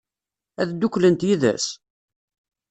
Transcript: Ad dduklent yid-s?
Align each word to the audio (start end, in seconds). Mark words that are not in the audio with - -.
Ad 0.61 0.67
dduklent 0.71 1.25
yid-s? 1.27 1.65